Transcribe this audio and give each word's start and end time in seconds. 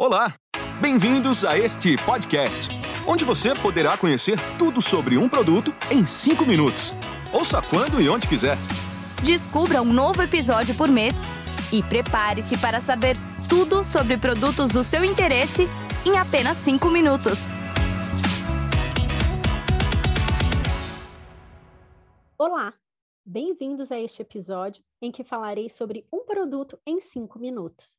Olá! 0.00 0.32
Bem-vindos 0.80 1.44
a 1.44 1.58
este 1.58 1.96
podcast, 2.06 2.68
onde 3.04 3.24
você 3.24 3.52
poderá 3.52 3.98
conhecer 3.98 4.38
tudo 4.56 4.80
sobre 4.80 5.18
um 5.18 5.28
produto 5.28 5.72
em 5.90 6.06
5 6.06 6.46
minutos. 6.46 6.94
Ouça 7.32 7.60
quando 7.60 8.00
e 8.00 8.08
onde 8.08 8.28
quiser. 8.28 8.56
Descubra 9.24 9.82
um 9.82 9.92
novo 9.92 10.22
episódio 10.22 10.72
por 10.76 10.86
mês 10.88 11.16
e 11.72 11.82
prepare-se 11.82 12.56
para 12.58 12.80
saber 12.80 13.16
tudo 13.48 13.82
sobre 13.82 14.16
produtos 14.16 14.70
do 14.70 14.84
seu 14.84 15.04
interesse 15.04 15.66
em 16.06 16.16
apenas 16.16 16.58
5 16.58 16.88
minutos. 16.90 17.48
Olá! 22.38 22.72
Bem-vindos 23.26 23.90
a 23.90 23.98
este 23.98 24.22
episódio 24.22 24.80
em 25.02 25.10
que 25.10 25.24
falarei 25.24 25.68
sobre 25.68 26.06
um 26.12 26.24
produto 26.24 26.78
em 26.86 27.00
5 27.00 27.36
minutos. 27.40 27.96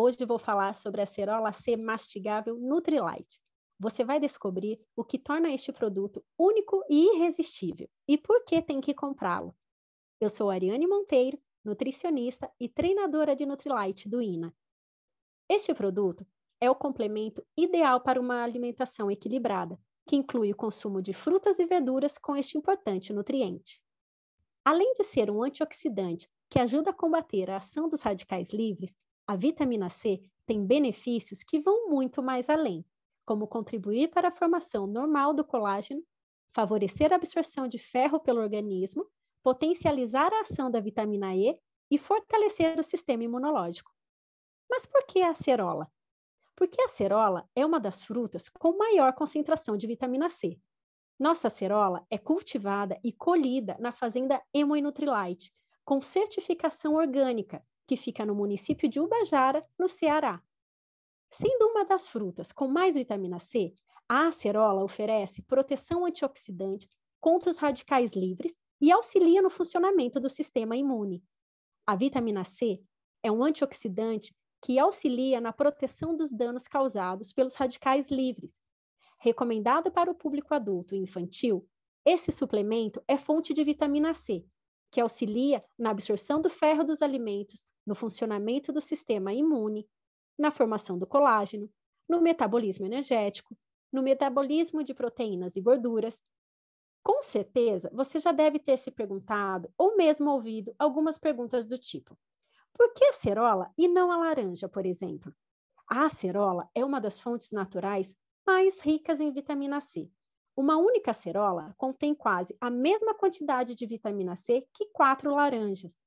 Hoje 0.00 0.24
vou 0.24 0.38
falar 0.38 0.76
sobre 0.76 1.02
a 1.02 1.06
cerola 1.06 1.50
C 1.50 1.76
mastigável 1.76 2.56
Nutrilite. 2.56 3.40
Você 3.80 4.04
vai 4.04 4.20
descobrir 4.20 4.80
o 4.94 5.02
que 5.02 5.18
torna 5.18 5.50
este 5.50 5.72
produto 5.72 6.24
único 6.38 6.84
e 6.88 7.16
irresistível 7.16 7.90
e 8.06 8.16
por 8.16 8.44
que 8.44 8.62
tem 8.62 8.80
que 8.80 8.94
comprá-lo. 8.94 9.56
Eu 10.20 10.28
sou 10.28 10.50
Ariane 10.50 10.86
Monteiro, 10.86 11.36
nutricionista 11.64 12.48
e 12.60 12.68
treinadora 12.68 13.34
de 13.34 13.44
Nutrilite 13.44 14.08
do 14.08 14.22
INA. 14.22 14.54
Este 15.48 15.74
produto 15.74 16.24
é 16.60 16.70
o 16.70 16.76
complemento 16.76 17.44
ideal 17.56 18.00
para 18.00 18.20
uma 18.20 18.44
alimentação 18.44 19.10
equilibrada, 19.10 19.80
que 20.06 20.14
inclui 20.14 20.52
o 20.52 20.56
consumo 20.56 21.02
de 21.02 21.12
frutas 21.12 21.58
e 21.58 21.66
verduras 21.66 22.16
com 22.16 22.36
este 22.36 22.56
importante 22.56 23.12
nutriente. 23.12 23.82
Além 24.64 24.92
de 24.92 25.02
ser 25.02 25.28
um 25.28 25.42
antioxidante 25.42 26.30
que 26.48 26.60
ajuda 26.60 26.90
a 26.90 26.94
combater 26.94 27.50
a 27.50 27.56
ação 27.56 27.88
dos 27.88 28.02
radicais 28.02 28.52
livres, 28.52 28.96
a 29.28 29.36
vitamina 29.36 29.88
C 29.88 30.20
tem 30.44 30.66
benefícios 30.66 31.44
que 31.44 31.60
vão 31.60 31.88
muito 31.88 32.20
mais 32.22 32.48
além, 32.48 32.84
como 33.24 33.46
contribuir 33.46 34.08
para 34.08 34.28
a 34.28 34.32
formação 34.32 34.86
normal 34.86 35.34
do 35.34 35.44
colágeno, 35.44 36.02
favorecer 36.50 37.12
a 37.12 37.16
absorção 37.16 37.68
de 37.68 37.78
ferro 37.78 38.18
pelo 38.18 38.40
organismo, 38.40 39.06
potencializar 39.42 40.32
a 40.32 40.40
ação 40.40 40.70
da 40.70 40.80
vitamina 40.80 41.36
E 41.36 41.56
e 41.90 41.98
fortalecer 41.98 42.78
o 42.80 42.82
sistema 42.82 43.22
imunológico. 43.22 43.92
Mas 44.68 44.84
por 44.84 45.06
que 45.06 45.20
a 45.20 45.30
acerola? 45.30 45.88
Porque 46.56 46.80
a 46.80 46.86
acerola 46.86 47.48
é 47.54 47.64
uma 47.64 47.78
das 47.78 48.02
frutas 48.02 48.48
com 48.48 48.76
maior 48.76 49.12
concentração 49.12 49.76
de 49.76 49.86
vitamina 49.86 50.28
C, 50.28 50.58
nossa 51.18 51.48
acerola 51.48 52.06
é 52.08 52.16
cultivada 52.16 52.96
e 53.02 53.12
colhida 53.12 53.76
na 53.80 53.90
fazenda 53.90 54.40
Emoinutrilite, 54.54 55.50
com 55.84 56.00
certificação 56.00 56.94
orgânica, 56.94 57.60
que 57.88 57.96
fica 57.96 58.24
no 58.24 58.34
município 58.34 58.88
de 58.88 59.00
Ubajara, 59.00 59.66
no 59.78 59.88
Ceará. 59.88 60.40
Sendo 61.30 61.66
uma 61.68 61.84
das 61.84 62.08
frutas 62.08 62.52
com 62.52 62.68
mais 62.68 62.94
vitamina 62.94 63.38
C, 63.38 63.74
a 64.08 64.28
acerola 64.28 64.84
oferece 64.84 65.42
proteção 65.42 66.04
antioxidante 66.04 66.88
contra 67.20 67.50
os 67.50 67.58
radicais 67.58 68.14
livres 68.14 68.52
e 68.80 68.92
auxilia 68.92 69.42
no 69.42 69.50
funcionamento 69.50 70.20
do 70.20 70.28
sistema 70.28 70.76
imune. 70.76 71.24
A 71.86 71.96
vitamina 71.96 72.44
C 72.44 72.80
é 73.22 73.32
um 73.32 73.42
antioxidante 73.42 74.32
que 74.62 74.78
auxilia 74.78 75.40
na 75.40 75.52
proteção 75.52 76.14
dos 76.14 76.30
danos 76.30 76.68
causados 76.68 77.32
pelos 77.32 77.56
radicais 77.56 78.10
livres, 78.10 78.60
recomendado 79.18 79.90
para 79.90 80.10
o 80.10 80.14
público 80.14 80.54
adulto 80.54 80.94
e 80.94 80.98
infantil, 80.98 81.66
esse 82.04 82.32
suplemento 82.32 83.02
é 83.06 83.18
fonte 83.18 83.52
de 83.52 83.62
vitamina 83.62 84.14
C, 84.14 84.44
que 84.90 85.00
auxilia 85.00 85.62
na 85.78 85.90
absorção 85.90 86.40
do 86.40 86.48
ferro 86.48 86.84
dos 86.84 87.02
alimentos, 87.02 87.64
no 87.88 87.94
funcionamento 87.94 88.70
do 88.70 88.82
sistema 88.82 89.32
imune, 89.32 89.88
na 90.38 90.50
formação 90.50 90.98
do 90.98 91.06
colágeno, 91.06 91.68
no 92.06 92.20
metabolismo 92.20 92.84
energético, 92.84 93.56
no 93.90 94.02
metabolismo 94.02 94.84
de 94.84 94.92
proteínas 94.92 95.56
e 95.56 95.60
gorduras. 95.62 96.22
Com 97.02 97.22
certeza, 97.22 97.90
você 97.92 98.18
já 98.18 98.30
deve 98.30 98.58
ter 98.58 98.76
se 98.76 98.90
perguntado 98.90 99.72
ou 99.78 99.96
mesmo 99.96 100.30
ouvido 100.30 100.74
algumas 100.78 101.18
perguntas 101.18 101.66
do 101.66 101.78
tipo: 101.78 102.16
por 102.74 102.92
que 102.92 103.06
a 103.06 103.12
cerola 103.14 103.72
e 103.76 103.88
não 103.88 104.12
a 104.12 104.18
laranja, 104.18 104.68
por 104.68 104.84
exemplo? 104.84 105.34
A 105.90 106.04
acerola 106.04 106.68
é 106.74 106.84
uma 106.84 107.00
das 107.00 107.18
fontes 107.18 107.50
naturais 107.52 108.14
mais 108.46 108.80
ricas 108.80 109.18
em 109.18 109.32
vitamina 109.32 109.80
C. 109.80 110.10
Uma 110.54 110.76
única 110.76 111.12
acerola 111.12 111.74
contém 111.78 112.14
quase 112.14 112.54
a 112.60 112.68
mesma 112.68 113.14
quantidade 113.14 113.74
de 113.74 113.86
vitamina 113.86 114.36
C 114.36 114.66
que 114.74 114.86
quatro 114.92 115.34
laranjas. 115.34 115.98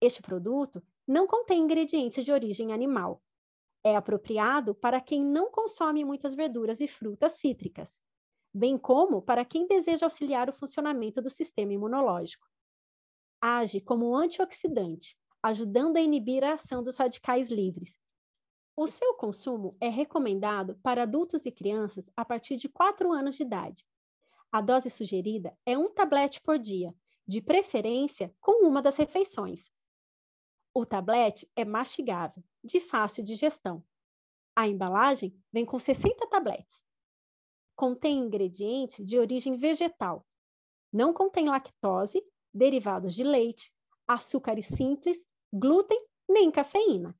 Este 0.00 0.20
produto 0.20 0.82
não 1.06 1.26
contém 1.26 1.62
ingredientes 1.62 2.24
de 2.24 2.32
origem 2.32 2.72
animal. 2.72 3.22
É 3.82 3.96
apropriado 3.96 4.74
para 4.74 5.00
quem 5.00 5.24
não 5.24 5.50
consome 5.50 6.04
muitas 6.04 6.34
verduras 6.34 6.80
e 6.80 6.88
frutas 6.88 7.32
cítricas, 7.32 8.00
bem 8.52 8.78
como 8.78 9.20
para 9.20 9.44
quem 9.44 9.66
deseja 9.66 10.06
auxiliar 10.06 10.48
o 10.48 10.52
funcionamento 10.52 11.20
do 11.20 11.28
sistema 11.28 11.72
imunológico. 11.72 12.46
Age 13.40 13.80
como 13.80 14.16
antioxidante, 14.16 15.16
ajudando 15.42 15.96
a 15.96 16.00
inibir 16.00 16.42
a 16.42 16.54
ação 16.54 16.82
dos 16.82 16.96
radicais 16.96 17.50
livres, 17.50 17.98
o 18.76 18.88
seu 18.88 19.14
consumo 19.14 19.76
é 19.80 19.88
recomendado 19.88 20.76
para 20.82 21.04
adultos 21.04 21.46
e 21.46 21.52
crianças 21.52 22.10
a 22.16 22.24
partir 22.24 22.56
de 22.56 22.68
4 22.68 23.12
anos 23.12 23.36
de 23.36 23.44
idade. 23.44 23.86
A 24.50 24.60
dose 24.60 24.90
sugerida 24.90 25.56
é 25.64 25.78
um 25.78 25.88
tablete 25.88 26.40
por 26.40 26.58
dia, 26.58 26.92
de 27.24 27.40
preferência 27.40 28.34
com 28.40 28.66
uma 28.66 28.82
das 28.82 28.96
refeições. 28.96 29.70
O 30.76 30.84
tablete 30.84 31.48
é 31.54 31.64
mastigável, 31.64 32.42
de 32.62 32.80
fácil 32.80 33.22
digestão. 33.22 33.80
A 34.56 34.66
embalagem 34.66 35.32
vem 35.52 35.64
com 35.64 35.78
60 35.78 36.26
tabletes. 36.26 36.84
Contém 37.76 38.18
ingredientes 38.18 39.06
de 39.06 39.16
origem 39.16 39.56
vegetal. 39.56 40.26
Não 40.92 41.14
contém 41.14 41.48
lactose, 41.48 42.20
derivados 42.52 43.14
de 43.14 43.22
leite, 43.22 43.72
açúcares 44.04 44.66
simples, 44.66 45.24
glúten 45.52 46.04
nem 46.28 46.50
cafeína. 46.50 47.16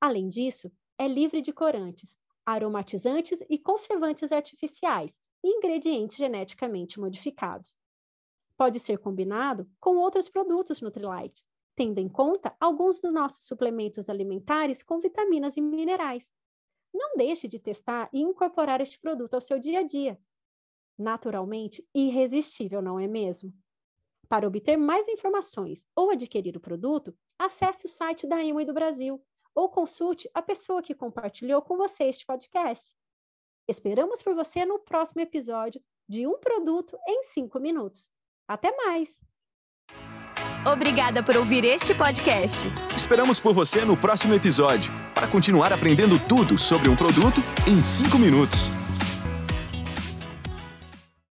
Além 0.00 0.28
disso, 0.28 0.68
é 0.98 1.06
livre 1.06 1.40
de 1.40 1.52
corantes, 1.52 2.18
aromatizantes 2.44 3.40
e 3.48 3.56
conservantes 3.56 4.32
artificiais 4.32 5.16
e 5.44 5.48
ingredientes 5.48 6.16
geneticamente 6.16 6.98
modificados. 6.98 7.76
Pode 8.56 8.80
ser 8.80 8.98
combinado 8.98 9.70
com 9.78 9.96
outros 9.96 10.28
produtos 10.28 10.80
Nutrilite, 10.80 11.44
tendo 11.80 11.96
em 11.96 12.10
conta 12.10 12.54
alguns 12.60 13.00
dos 13.00 13.10
nossos 13.10 13.46
suplementos 13.46 14.10
alimentares 14.10 14.82
com 14.82 15.00
vitaminas 15.00 15.56
e 15.56 15.62
minerais. 15.62 16.30
Não 16.92 17.16
deixe 17.16 17.48
de 17.48 17.58
testar 17.58 18.10
e 18.12 18.20
incorporar 18.20 18.82
este 18.82 19.00
produto 19.00 19.32
ao 19.32 19.40
seu 19.40 19.58
dia 19.58 19.78
a 19.78 19.82
dia. 19.82 20.20
Naturalmente 20.98 21.82
irresistível, 21.94 22.82
não 22.82 23.00
é 23.00 23.08
mesmo? 23.08 23.50
Para 24.28 24.46
obter 24.46 24.76
mais 24.76 25.08
informações 25.08 25.86
ou 25.96 26.10
adquirir 26.10 26.54
o 26.54 26.60
produto, 26.60 27.16
acesse 27.38 27.86
o 27.86 27.88
site 27.88 28.26
da 28.26 28.44
Emoi 28.44 28.66
do 28.66 28.74
Brasil 28.74 29.18
ou 29.54 29.70
consulte 29.70 30.30
a 30.34 30.42
pessoa 30.42 30.82
que 30.82 30.94
compartilhou 30.94 31.62
com 31.62 31.78
você 31.78 32.04
este 32.04 32.26
podcast. 32.26 32.94
Esperamos 33.66 34.22
por 34.22 34.34
você 34.34 34.66
no 34.66 34.80
próximo 34.80 35.22
episódio 35.22 35.82
de 36.06 36.26
Um 36.26 36.38
Produto 36.38 36.98
em 37.08 37.24
5 37.24 37.58
Minutos. 37.58 38.10
Até 38.46 38.70
mais! 38.76 39.18
Obrigada 40.64 41.22
por 41.22 41.36
ouvir 41.36 41.64
este 41.64 41.94
podcast. 41.94 42.70
Esperamos 42.94 43.40
por 43.40 43.54
você 43.54 43.84
no 43.84 43.96
próximo 43.96 44.34
episódio 44.34 44.92
para 45.14 45.26
continuar 45.26 45.72
aprendendo 45.72 46.18
tudo 46.18 46.58
sobre 46.58 46.88
um 46.88 46.96
produto 46.96 47.42
em 47.66 47.82
5 47.82 48.18
minutos. 48.18 48.72